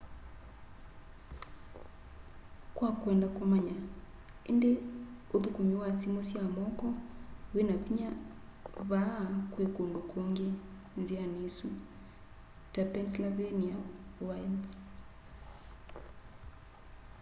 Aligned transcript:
kwa 2.77 2.89
kwenda 2.99 3.27
kũmanya 3.37 3.75
ĩndĩ 4.49 4.71
ũthũkũmi 5.35 5.73
wa 5.81 5.89
simũ 5.99 6.21
sya 6.29 6.41
moko 6.57 6.87
wĩna 7.53 7.75
vinya 7.83 8.09
vaa 8.89 9.21
kwĩ 9.51 9.65
kũndũ 9.75 9.99
kũngĩ 10.11 10.49
nziani 10.99 11.37
ĩsu 11.49 11.69
ta 12.73 12.81
pennsylvania 12.91 13.77
wilds 14.27 14.71